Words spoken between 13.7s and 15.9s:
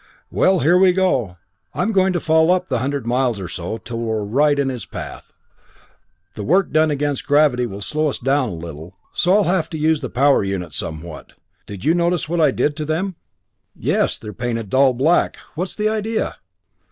"Yes, they're painted a dull black. What's the